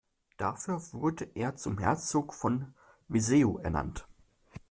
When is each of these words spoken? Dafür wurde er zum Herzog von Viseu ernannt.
Dafür 0.37 0.81
wurde 0.93 1.29
er 1.35 1.57
zum 1.57 1.77
Herzog 1.77 2.33
von 2.33 2.73
Viseu 3.07 3.59
ernannt. 3.59 4.07